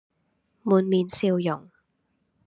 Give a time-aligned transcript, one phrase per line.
[0.63, 1.69] 滿面笑容，